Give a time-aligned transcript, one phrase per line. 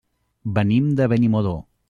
[0.55, 1.55] Venim de Benimodo.